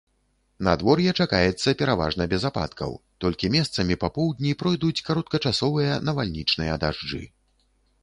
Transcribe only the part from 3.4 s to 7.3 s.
месцамі па поўдні пройдуць кароткачасовыя навальнічныя дажджы.